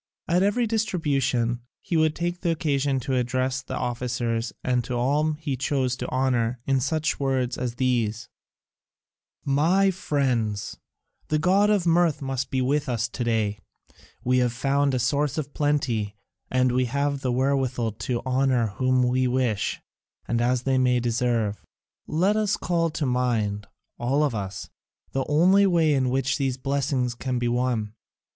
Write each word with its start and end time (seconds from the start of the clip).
At 0.27 0.41
every 0.41 0.65
distribution 0.65 1.61
he 1.79 1.95
would 1.95 2.15
take 2.15 2.43
occasion 2.43 2.99
to 3.01 3.15
address 3.15 3.61
the 3.61 3.75
officers 3.77 4.51
and 4.63 4.89
all 4.89 5.21
whom 5.21 5.35
he 5.35 5.55
chose 5.55 5.95
to 5.97 6.09
honour 6.09 6.59
in 6.65 6.79
some 6.79 6.97
such 6.97 7.19
words 7.19 7.55
as 7.55 7.75
these: 7.75 8.27
"My 9.45 9.91
friends, 9.91 10.77
the 11.27 11.37
god 11.37 11.69
of 11.69 11.85
mirth 11.85 12.19
must 12.19 12.49
be 12.49 12.63
with 12.63 12.89
us 12.89 13.07
to 13.09 13.23
day: 13.23 13.59
we 14.23 14.39
have 14.39 14.53
found 14.53 14.95
a 14.95 14.97
source 14.97 15.37
of 15.37 15.53
plenty, 15.53 16.15
and 16.49 16.71
we 16.71 16.85
have 16.85 17.21
the 17.21 17.31
wherewithal 17.31 17.91
to 17.91 18.23
honour 18.25 18.69
whom 18.77 19.03
we 19.03 19.27
wish 19.27 19.81
and 20.27 20.41
as 20.41 20.63
they 20.63 20.79
may 20.79 20.99
deserve. 20.99 21.63
Let 22.07 22.35
us 22.35 22.57
call 22.57 22.89
to 22.89 23.05
mind, 23.05 23.67
all 23.99 24.23
of 24.23 24.33
us, 24.33 24.67
the 25.11 25.25
only 25.29 25.67
way 25.67 25.93
in 25.93 26.09
which 26.09 26.39
these 26.39 26.57
blessings 26.57 27.13
can 27.13 27.37
be 27.37 27.47
won. 27.47 27.93